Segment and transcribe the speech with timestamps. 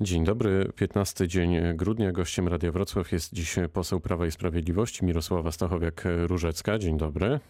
[0.00, 2.12] Dzień dobry, 15 dzień grudnia.
[2.12, 6.78] Gościem Radia Wrocław jest dziś poseł Prawa i Sprawiedliwości Mirosława Stachowiak-Różecka.
[6.78, 7.40] Dzień dobry.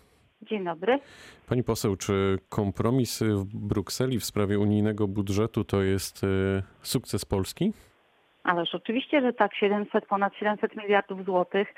[0.42, 0.98] Dzień dobry.
[1.48, 6.26] Pani poseł, czy kompromis w Brukseli w sprawie unijnego budżetu to jest e,
[6.82, 7.72] sukces Polski?
[8.42, 11.68] Ależ oczywiście, że tak, 700, ponad 700 miliardów złotych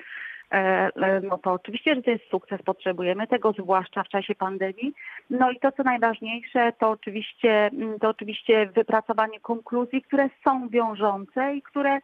[1.22, 4.94] no to oczywiście, że to jest sukces, potrzebujemy tego, zwłaszcza w czasie pandemii.
[5.30, 11.54] No i to, co najważniejsze, to oczywiście, mm, to oczywiście wypracowanie konkluzji, które są wiążące
[11.54, 12.00] i które e,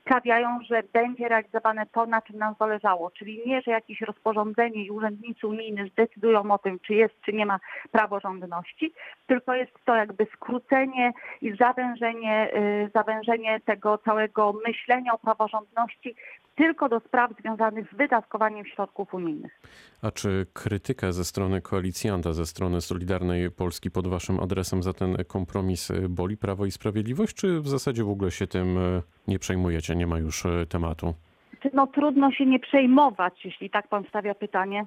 [0.00, 3.10] sprawiają, że będzie realizowane to, na czym nam zależało.
[3.10, 7.46] Czyli nie, że jakieś rozporządzenie i urzędnicy unijni zdecydują o tym, czy jest, czy nie
[7.46, 7.60] ma
[7.92, 8.92] praworządności,
[9.26, 12.50] tylko jest to jakby skrócenie i zawężenie,
[12.94, 16.14] zawężenie tego całego myślenia o praworządności
[16.56, 19.60] tylko do spraw związanych z wydatkowaniem środków unijnych.
[20.02, 25.16] A czy krytyka ze strony koalicjanta, ze strony Solidarnej Polski pod waszym adresem za ten
[25.28, 29.96] kompromis boli Prawo i Sprawiedliwość, czy w zasadzie w ogóle się tym e, nie przejmujecie,
[29.96, 31.14] nie ma już e, tematu?
[31.72, 34.86] No trudno się nie przejmować, jeśli tak pan stawia pytanie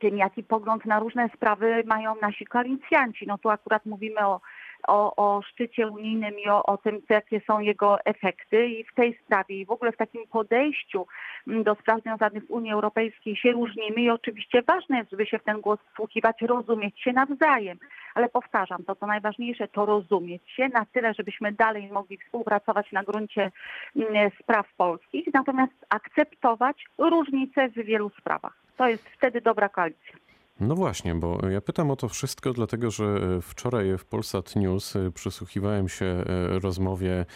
[0.00, 3.26] tym, jaki pogląd na różne sprawy mają nasi koalicjanci.
[3.26, 4.40] No tu akurat mówimy o
[4.88, 9.18] o, o szczycie unijnym i o, o tym, jakie są jego efekty i w tej
[9.24, 11.06] sprawie i w ogóle w takim podejściu
[11.48, 15.38] mm, do spraw związanych z Unią Europejskiej się różnimy i oczywiście ważne jest, żeby się
[15.38, 17.78] w ten głos wsłuchiwać, rozumieć się nawzajem.
[18.14, 23.02] Ale powtarzam, to co najważniejsze to rozumieć się na tyle, żebyśmy dalej mogli współpracować na
[23.02, 23.50] gruncie
[23.96, 28.56] mm, spraw polskich, natomiast akceptować różnice w wielu sprawach.
[28.76, 30.20] To jest wtedy dobra koalicja.
[30.60, 34.96] No właśnie, bo ja pytam o to wszystko, dlatego że e, wczoraj w Polsat News
[34.96, 36.24] e, przysłuchiwałem się e,
[36.58, 37.26] rozmowie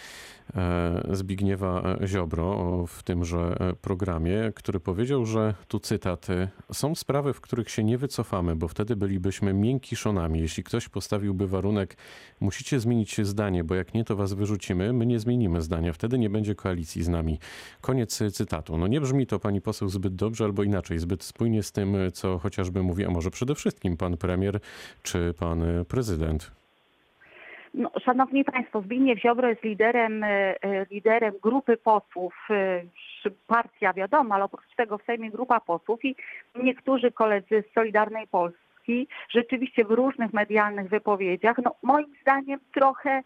[1.10, 6.26] Zbigniewa Ziobro w tymże programie, który powiedział, że tu cytat:
[6.72, 10.40] Są sprawy, w których się nie wycofamy, bo wtedy bylibyśmy miękkiszonami.
[10.40, 11.96] Jeśli ktoś postawiłby warunek,
[12.40, 16.30] musicie zmienić zdanie, bo jak nie, to was wyrzucimy, my nie zmienimy zdania, wtedy nie
[16.30, 17.38] będzie koalicji z nami.
[17.80, 18.78] Koniec cytatu.
[18.78, 22.38] No nie brzmi to pani poseł zbyt dobrze, albo inaczej, zbyt spójnie z tym, co
[22.38, 24.60] chociażby mówi może przede wszystkim pan premier
[25.02, 26.63] czy pan prezydent?
[27.74, 30.56] No, szanowni Państwo, Zbigniew Ziobro jest liderem, e,
[30.90, 32.82] liderem grupy posłów, e,
[33.46, 36.16] partia wiadomo, ale oprócz tego w Sejmie grupa posłów i
[36.54, 43.22] niektórzy koledzy z Solidarnej Polski rzeczywiście w różnych medialnych wypowiedziach, no moim zdaniem trochę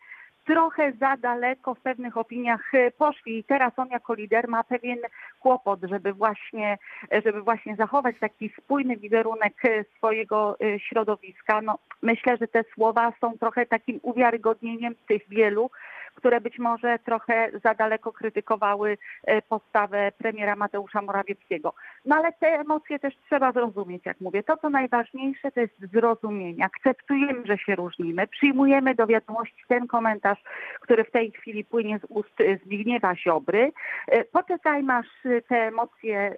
[0.48, 4.98] trochę za daleko w pewnych opiniach e, poszli i teraz on jako lider ma pewien
[5.40, 6.78] kłopot, żeby właśnie,
[7.24, 11.60] żeby właśnie zachować taki spójny wizerunek e, swojego e, środowiska.
[11.62, 15.70] No, myślę, że te słowa są trochę takim uwiarygodnieniem tych wielu,
[16.18, 21.74] które być może trochę za daleko krytykowały e, postawę premiera Mateusza Morawieckiego.
[22.04, 24.42] No ale te emocje też trzeba zrozumieć, jak mówię.
[24.42, 26.64] To, co najważniejsze, to jest zrozumienie.
[26.64, 30.38] Akceptujemy, że się różnimy, przyjmujemy do wiadomości ten komentarz,
[30.80, 33.72] który w tej chwili płynie z ust e, Zbigniewa Ziobry.
[34.08, 35.06] E, poczekajmy, aż
[35.48, 36.36] te emocje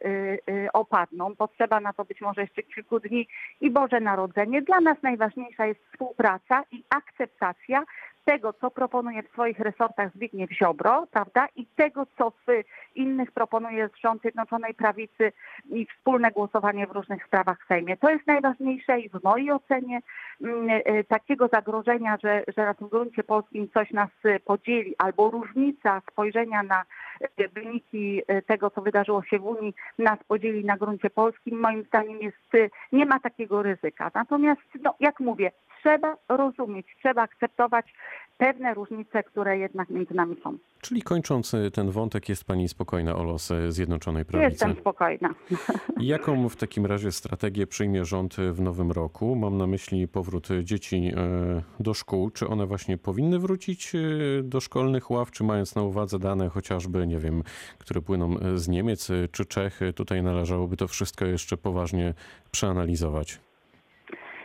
[0.73, 1.37] opadną.
[1.37, 3.29] Potrzeba na to być może jeszcze kilku dni
[3.61, 4.63] i Boże Narodzenie.
[4.63, 7.85] Dla nas najważniejsza jest współpraca i akceptacja
[8.25, 12.47] tego, co proponuje w swoich resortach Zbigniew Ziobro, prawda, i tego, co w
[12.95, 15.33] innych proponuje rząd Zjednoczonej Prawicy
[15.71, 17.97] i wspólne głosowanie w różnych sprawach w Sejmie.
[17.97, 20.01] To jest najważniejsze i w mojej ocenie
[20.41, 24.11] mm, e, takiego zagrożenia, że, że na tym gruncie polskim coś nas
[24.45, 26.85] podzieli, albo różnica spojrzenia na
[27.21, 31.85] e, wyniki e, tego, co wydarzyło się w Unii, nas podzieli na gruncie polskim, moim
[31.85, 34.11] zdaniem jest, nie ma takiego ryzyka.
[34.15, 35.51] Natomiast, no, jak mówię,
[35.81, 37.95] trzeba rozumieć, trzeba akceptować
[38.41, 40.59] pewne różnice, które jednak między nami są.
[40.81, 44.51] Czyli kończąc ten wątek, jest Pani spokojna o losy Zjednoczonej Prawicy?
[44.51, 45.35] Jestem spokojna.
[46.01, 49.37] Jaką w takim razie strategię przyjmie rząd w nowym roku?
[49.37, 52.31] Mam na myśli powrót dzieci e, do szkół.
[52.31, 53.99] Czy one właśnie powinny wrócić e,
[54.43, 57.43] do szkolnych ław, czy mając na uwadze dane chociażby, nie wiem,
[57.79, 62.15] które płyną z Niemiec czy Czech, tutaj należałoby to wszystko jeszcze poważnie
[62.51, 63.50] przeanalizować?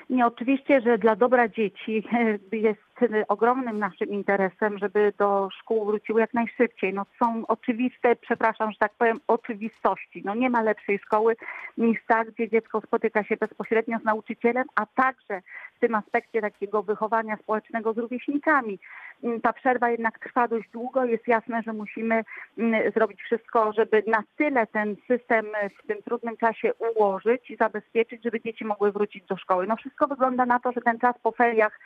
[0.09, 2.03] Nie, oczywiście, że dla dobra dzieci
[2.51, 2.85] jest
[3.27, 6.94] ogromnym naszym interesem, żeby do szkół wróciły jak najszybciej.
[6.94, 10.21] No są oczywiste, przepraszam, że tak powiem, oczywistości.
[10.25, 11.35] No nie ma lepszej szkoły
[11.77, 15.41] niż ta, gdzie dziecko spotyka się bezpośrednio z nauczycielem, a także
[15.75, 18.80] w tym aspekcie takiego wychowania społecznego z rówieśnikami.
[19.23, 21.06] Mm, ta przerwa jednak trwa dość długo.
[21.06, 22.23] Jest jasne, że musimy
[22.57, 25.45] mm, zrobić wszystko, żeby na tyle ten system
[25.83, 29.67] w tym trudnym czasie ułożyć i zabezpieczyć, żeby dzieci mogły wrócić do szkoły.
[29.67, 31.79] No wszystko wygląda na to, że ten czas po feriach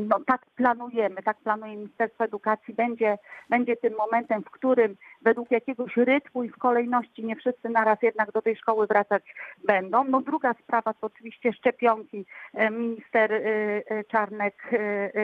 [0.00, 3.18] no tak planujemy, tak planuje Ministerstwo Edukacji, będzie,
[3.50, 8.32] będzie tym momentem, w którym według jakiegoś rytmu i w kolejności nie wszyscy naraz jednak
[8.32, 9.22] do tej szkoły wracać
[9.64, 10.04] będą.
[10.04, 12.26] No druga sprawa to oczywiście szczepionki.
[12.54, 14.70] E, Minister e, e, Czarnek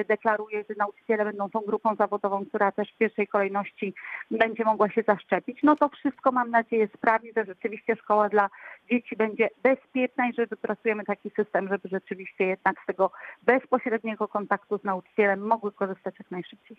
[0.09, 3.95] deklaruje, że nauczyciele będą tą grupą zawodową, która też w pierwszej kolejności
[4.31, 5.63] będzie mogła się zaszczepić.
[5.63, 8.51] No to wszystko mam nadzieję sprawi, że rzeczywiście szkoła dla
[8.91, 13.11] dzieci będzie bezpieczna i że wypracujemy taki system, żeby rzeczywiście jednak z tego
[13.43, 16.77] bezpośredniego kontaktu z nauczycielem mogły korzystać jak najszybciej.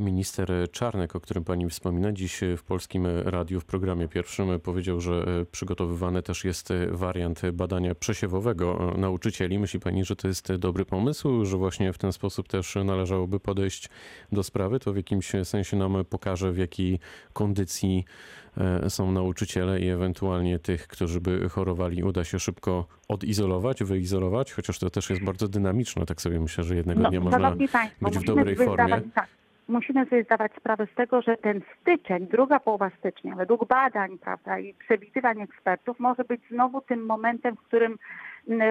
[0.00, 5.24] Minister Czarnek, o którym pani wspomina, dziś w Polskim Radiu w programie pierwszym powiedział, że
[5.50, 9.58] przygotowywany też jest wariant badania przesiewowego nauczycieli.
[9.58, 13.88] Myśli pani, że to jest dobry pomysł, że właśnie w ten sposób też należałoby podejść
[14.32, 14.80] do sprawy?
[14.80, 17.00] To w jakimś sensie nam pokaże, w jakiej
[17.32, 18.45] kondycji e,
[18.88, 24.90] są nauczyciele i ewentualnie tych, którzy by chorowali, uda się szybko odizolować, wyizolować, chociaż to
[24.90, 26.06] też jest bardzo dynamiczne.
[26.06, 28.74] Tak sobie myślę, że jednego No, dnia można państwo, być w dobrej formie.
[28.74, 29.26] Zdawać, tak,
[29.68, 34.58] musimy sobie zdawać sprawę z tego, że ten styczeń, druga połowa stycznia, według badań prawda,
[34.58, 37.98] i przewidywań ekspertów, może być znowu tym momentem, w którym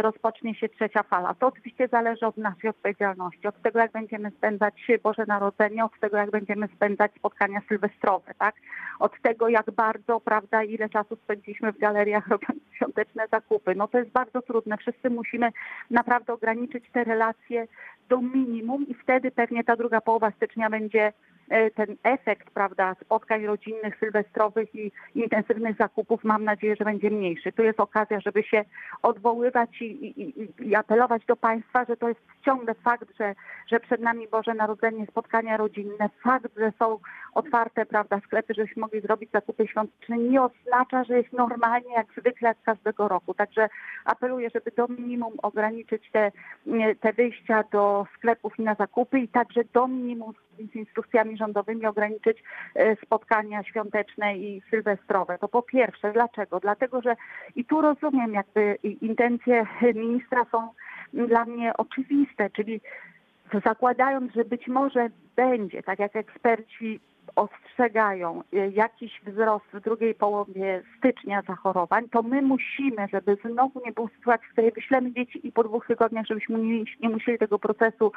[0.01, 1.33] rozpocznie się trzecia fala.
[1.33, 6.17] To oczywiście zależy od naszej odpowiedzialności, od tego, jak będziemy spędzać Boże Narodzenie, od tego,
[6.17, 8.55] jak będziemy spędzać spotkania sylwestrowe, tak?
[8.99, 13.75] Od tego, jak bardzo, prawda, ile czasu spędziliśmy w galeriach robiąc świąteczne zakupy.
[13.75, 14.77] No to jest bardzo trudne.
[14.77, 15.49] Wszyscy musimy
[15.89, 17.67] naprawdę ograniczyć te relacje
[18.09, 21.13] do minimum i wtedy pewnie ta druga połowa stycznia będzie
[21.49, 27.51] e, ten efekt, prawda, spotkań rodzinnych, sylwestrowych i intensywnych zakupów, mam nadzieję, że będzie mniejszy.
[27.51, 28.65] Tu jest okazja, żeby się
[29.03, 33.35] odwoływać i, i, i- apelować do państwa, że to jest ciągle fakt, że,
[33.67, 36.99] że przed nami Boże Narodzenie, spotkania rodzinne, fakt, że są
[37.33, 42.47] otwarte, prawda, sklepy, żebyśmy mogli zrobić zakupy świąteczne, nie oznacza, że jest normalnie jak zwykle
[42.47, 43.33] jak każdego roku.
[43.33, 43.69] Także
[44.05, 46.31] apeluję, żeby do minimum ograniczyć te,
[47.01, 50.33] te wyjścia do sklepów i na zakupy i także do minimum
[50.71, 52.43] z instrukcjami rządowymi ograniczyć
[52.75, 55.37] e, spotkania świąteczne i sylwestrowe.
[55.37, 56.13] To po pierwsze.
[56.13, 56.59] Dlaczego?
[56.59, 57.15] Dlatego, że
[57.55, 59.65] i tu rozumiem jakby intencje
[59.95, 60.69] ministra są
[61.13, 62.81] dla mnie oczywiste, czyli
[63.65, 66.99] zakładając, że być może będzie, tak jak eksperci
[67.35, 73.91] ostrzegają, y, jakiś wzrost w drugiej połowie stycznia zachorowań, to my musimy, żeby znowu nie
[73.91, 78.11] było sytuacji, w której wyślemy dzieci i po dwóch tygodniach, żebyśmy nie, musieli tego procesu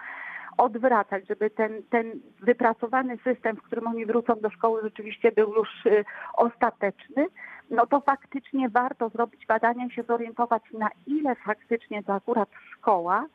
[0.58, 5.86] odwracać, żeby ten, ten wypracowany system, w którym oni wrócą do szkoły, rzeczywiście był już
[5.86, 6.04] y,
[6.34, 7.26] ostateczny,
[7.70, 13.26] no to faktycznie warto zrobić badania i się zorientować, na ile faktycznie to akurat szkoła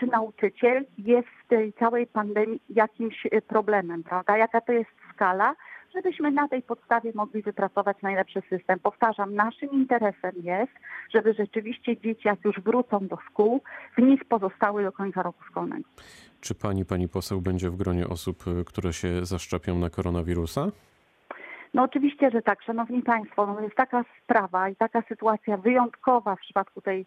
[0.00, 4.36] czy nauczyciel jest w tej całej pandemii jakimś y, problemem, prawda?
[4.36, 5.54] Jaka to jest skala,
[5.94, 8.78] żebyśmy na tej podstawie mogli wypracować najlepszy system.
[8.78, 10.72] Powtarzam, naszym interesem jest,
[11.14, 13.60] żeby rzeczywiście dzieci, jak już wrócą do szkół,
[13.98, 15.84] w nich pozostały do końca roku szkolnego.
[16.40, 20.66] Czy pani, pani poseł będzie w gronie osób, y, które się zaszczepią na koronawirusa?
[21.74, 26.40] No oczywiście, że tak, Szanowni Państwo, no jest taka sprawa i taka sytuacja wyjątkowa w
[26.40, 27.06] przypadku tej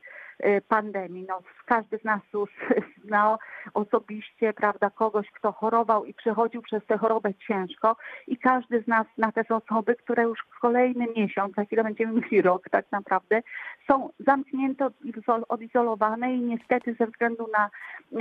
[0.67, 1.25] pandemii.
[1.29, 2.49] No, każdy z nas już
[3.05, 3.37] zna
[3.73, 7.95] osobiście, prawda, kogoś, kto chorował i przechodził przez tę chorobę ciężko
[8.27, 12.13] i każdy z nas zna też osoby, które już w kolejny miesiąc, za chwilę będziemy
[12.13, 13.41] mieli rok tak naprawdę,
[13.87, 17.69] są zamknięte, odizol- odizolowane i niestety ze względu na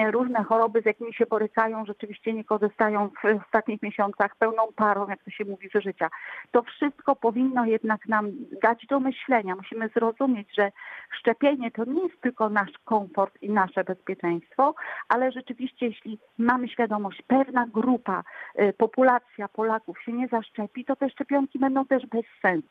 [0.04, 5.08] e, różne choroby, z jakimi się borykają, rzeczywiście nie korzystają w ostatnich miesiącach pełną parą,
[5.08, 6.08] jak to się mówi, że życia.
[6.50, 8.30] To wszystko powinno jednak nam
[8.62, 9.56] dać do myślenia.
[9.56, 10.72] Musimy zrozumieć, że
[11.18, 14.74] szczepienie to nie jest tylko nasz komfort i nasze bezpieczeństwo,
[15.08, 18.22] ale rzeczywiście jeśli mamy świadomość, pewna grupa,
[18.60, 22.68] y, populacja Polaków się nie zaszczepi, to te szczepionki będą też bez sensu.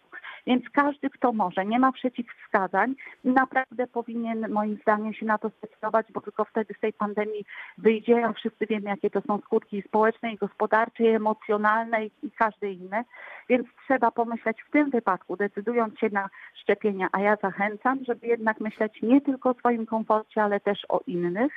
[0.47, 6.07] Więc każdy, kto może, nie ma przeciwwskazań, naprawdę powinien moim zdaniem się na to zdecydować,
[6.11, 7.45] bo tylko wtedy z tej pandemii
[7.77, 12.71] wyjdzie, a wszyscy wiemy, jakie to są skutki społeczne, i gospodarcze, i emocjonalne i, każde
[12.71, 13.03] inne.
[13.49, 18.59] Więc trzeba pomyśleć w tym wypadku, decydując się na szczepienia, a ja zachęcam, żeby jednak
[18.59, 21.53] myśleć nie tylko o swoim komforcie, ale też o innych.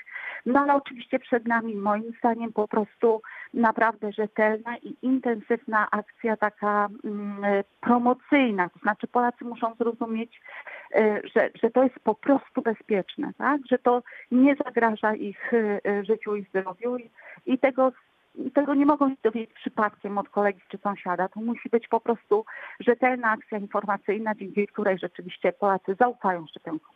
[0.47, 3.23] No ale oczywiście przed nami moim zdaniem po prostu
[3.57, 8.69] naprawdę rzetelna i intensywna akcja taka mm, promocyjna.
[8.69, 10.41] To znaczy Polacy muszą zrozumieć,
[10.95, 13.61] e, że, że to jest po prostu bezpieczne, tak?
[13.71, 17.11] że to nie zagraża ich e, życiu i zdrowiu i,
[17.47, 17.93] i tego
[18.55, 21.29] tego nie mogą się dowiedzieć przypadkiem od kolegi czy sąsiada.
[21.29, 22.45] To musi być po prostu
[22.81, 26.95] rzetelna akcja informacyjna, dzięki której rzeczywiście Polacy zaufają szczepionkom.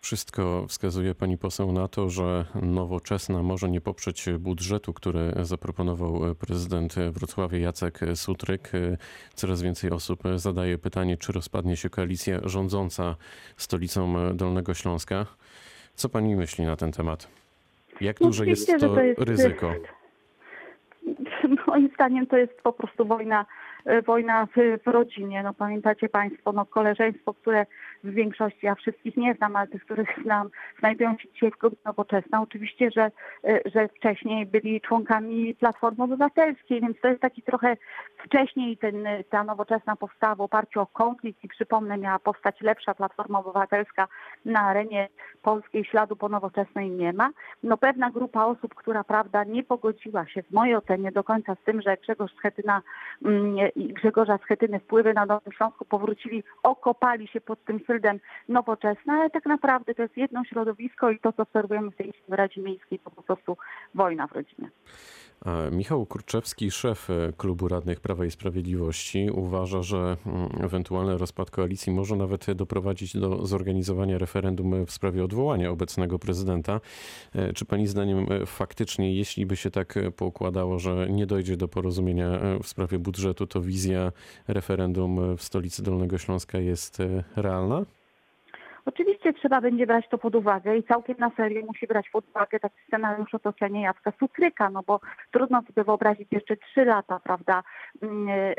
[0.00, 6.94] Wszystko wskazuje pani poseł na to, że nowoczesna może nie poprzeć budżetu, który zaproponował prezydent
[6.94, 8.70] Wrocławia Jacek Sutryk.
[9.34, 13.16] Coraz więcej osób zadaje pytanie, czy rozpadnie się koalicja rządząca
[13.56, 15.26] stolicą Dolnego Śląska.
[15.94, 17.28] Co pani myśli na ten temat?
[18.00, 19.74] Jak No duże jest to, to jest- ryzyko?
[21.66, 23.46] Moim zdaniem to jest po prostu wojna,
[23.84, 25.42] e, wojna w, w rodzinie.
[25.42, 27.66] No pamiętacie Państwo, no koleżeństwo, które
[28.04, 30.48] w większości, ja wszystkich nie znam, ale tych, których znam,
[30.78, 32.42] znajdują się dzisiaj w grupie nowoczesna.
[32.42, 33.10] Oczywiście, że,
[33.44, 37.76] e, że wcześniej byli członkami Platformy Obywatelskiej, więc to jest taki trochę
[38.24, 43.38] wcześniej ten, ta nowoczesna powstała w oparciu o konflikt i przypomnę, miała powstać lepsza Platforma
[43.38, 44.08] Obywatelska
[44.44, 45.08] na arenie
[45.42, 47.30] polskiej, śladu po nowoczesnej nie ma.
[47.62, 51.64] No pewna grupa osób, która prawda nie pogodziła się w mojej ocenie do końca z
[51.64, 52.82] tym, że Grzegorz Schetyna
[53.24, 59.14] mm, i Grzegorza Schetyny wpływy na Nowym Śląsku powrócili, okopali się pod tym szyldem nowoczesna,
[59.14, 62.62] ale tak naprawdę to jest jedno środowisko i to, co obserwujemy w tej w Radzie
[62.62, 63.56] Miejskiej, to po prostu
[63.94, 64.70] wojna w rodzinie.
[65.72, 71.92] Michał Kurczewski, szef e, klubu radnych Prawa i Sprawiedliwości, uważa, że mm, ewentualny rozpad koalicji
[71.92, 76.80] może nawet doprowadzić do zorganizowania referendum w sprawie odwołania obecnego prezydenta.
[77.34, 81.68] E, Czy pani zdaniem e, faktycznie, jeśli by się tak poukładało, że nie dojdzie do
[81.68, 84.12] porozumienia w sprawie budżetu, to wizja
[84.48, 86.98] referendum w stolicy Dolnego Śląska jest
[87.36, 87.97] realna?
[88.88, 92.60] Oczywiście trzeba będzie brać to pod uwagę i całkiem na serio musi brać pod uwagę
[92.60, 97.62] taki scenariusz otoczenia Jacka Sutryka, no bo trudno sobie wyobrazić jeszcze trzy lata, prawda,
[98.02, 98.54] mm, y,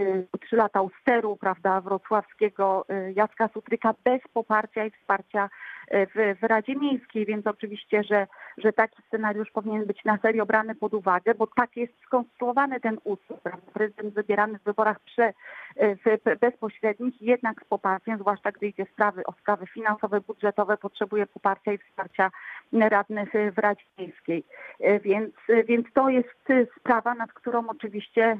[0.00, 5.50] y, trzy lata u steru, prawda, wrocławskiego y, Jacka Sutryka bez poparcia i wsparcia
[5.94, 8.26] y, w, w Radzie Miejskiej, więc oczywiście, że,
[8.58, 12.98] że taki scenariusz powinien być na serio brany pod uwagę, bo tak jest skonstruowany ten
[13.42, 15.32] prawda, prezydent wybierany w wyborach prze,
[15.76, 21.26] w, w, bezpośrednich, jednak z poparciem, zwłaszcza gdy idzie sprawy o sprawy finansowe, budżetowe, potrzebuje
[21.26, 22.30] poparcia i wsparcia
[22.72, 24.44] radnych y, w Radzie Miejskiej.
[24.80, 25.34] Y, Więc,
[25.66, 26.28] więc to jest
[26.80, 28.38] sprawa, nad którą oczywiście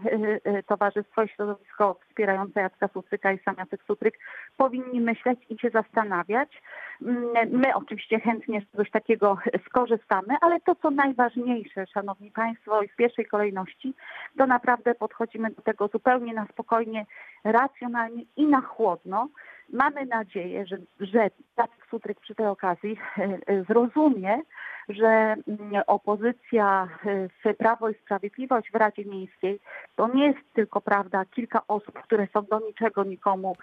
[0.66, 4.18] Towarzystwo i Środowisko wspierające Jacka Sutryka i sam Jacek Sutryk
[4.56, 6.62] powinni myśleć i się zastanawiać.
[7.02, 10.07] Mm, My oczywiście chętnie z czegoś takiego skorzystamy,
[10.40, 13.94] ale to, co najważniejsze, Szanowni Państwo, i w pierwszej kolejności,
[14.38, 17.06] to naprawdę podchodzimy do tego zupełnie na spokojnie,
[17.44, 19.28] racjonalnie i na chłodno.
[19.72, 24.40] Mamy nadzieję, że, że Jacek Sutryk przy tej okazji e, e, zrozumie,
[24.88, 29.60] że mm, opozycja e, w Prawo i Sprawiedliwość w Radzie Miejskiej
[29.96, 33.56] to nie jest tylko, prawda, kilka osób, które są do niczego nikomu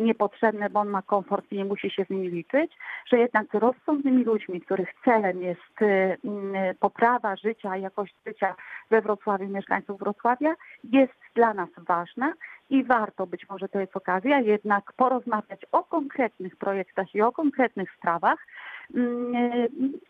[0.00, 2.72] niepotrzebne, bo on ma komfort i nie musi się z nimi liczyć,
[3.06, 8.54] że jednak rozsądnymi ludźmi, których celem jest mm, poprawa życia, jakość życia
[8.90, 12.32] we Wrocławiu, mieszkańców Wrocławia, jest dla nas ważna
[12.70, 17.90] i warto, być może to jest okazja, jednak porozmawiać o konkretnych projektach i o konkretnych
[17.98, 18.46] sprawach.
[18.94, 19.32] Mm,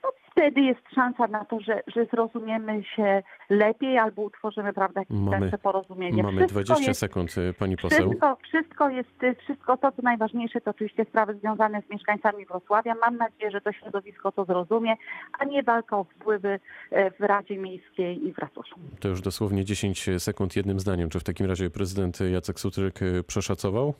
[0.03, 5.19] No, wtedy jest szansa na to, że, że zrozumiemy się lepiej albo utworzymy prawda, jakieś
[5.19, 6.23] Mamy- porozumienie.
[6.23, 8.09] Mamy Wszystko 20 jest, sekund, e, pani poseł.
[8.09, 12.95] Wszystko, wszystko jest, y, wszystko to, co najważniejsze, to oczywiście sprawy związane z mieszkańcami Wrocławia.
[12.95, 14.97] Mam nadzieję, że to środowisko to zrozumie,
[15.39, 16.61] a nie walka o wpływy
[16.91, 18.75] e, w Radzie Miejskiej i w ratuszu.
[19.01, 21.09] To już dosłownie 10 sekund jednym zdaniem.
[21.09, 22.95] Czy w takim razie prezydent Jacek Sutryk
[23.27, 23.95] przeszacował?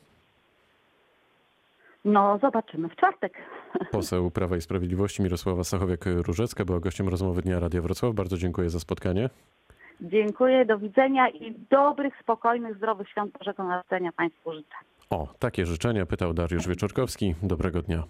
[2.05, 3.33] No, zobaczymy w czwartek.
[3.91, 8.13] Poseł Prawa i Sprawiedliwości Mirosława Stachowiak-Różecka była gościem rozmowy Dnia Radia Wrocław.
[8.13, 9.29] Bardzo dziękuję za spotkanie.
[10.01, 14.75] Dziękuję, do widzenia i dobrych, spokojnych, zdrowych świąt Bożego Narodzenia Państwu życzę.
[15.09, 17.35] O, takie życzenia pytał Dariusz Wieczorkowski.
[17.43, 18.03] Dobrego dnia.